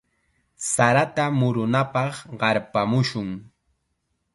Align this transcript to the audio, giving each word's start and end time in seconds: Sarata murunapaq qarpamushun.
Sarata 0.71 1.25
murunapaq 1.39 2.13
qarpamushun. 2.39 3.29